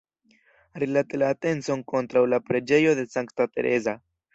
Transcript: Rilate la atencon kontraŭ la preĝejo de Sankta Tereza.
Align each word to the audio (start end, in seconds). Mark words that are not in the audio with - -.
Rilate 0.83 1.21
la 1.25 1.29
atencon 1.35 1.85
kontraŭ 1.95 2.27
la 2.35 2.43
preĝejo 2.51 2.99
de 3.03 3.09
Sankta 3.15 3.53
Tereza. 3.57 4.01